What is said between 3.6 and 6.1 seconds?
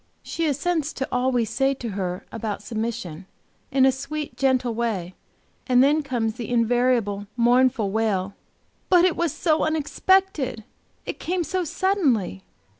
in a sweet, gentle way, and then